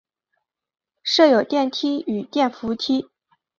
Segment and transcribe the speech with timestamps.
[1.03, 3.11] 设有电梯与电扶梯。